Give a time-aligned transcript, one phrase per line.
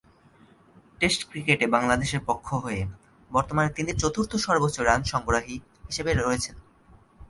[1.01, 2.81] Test ক্রিকেটে বাংলাদেশের পক্ষ হয়ে
[3.31, 5.55] বর্তমানে তিনি চতুর্থ সর্বোচ্চ রান সংগ্রহকারী
[5.87, 6.55] হিসেবে রয়েছেন।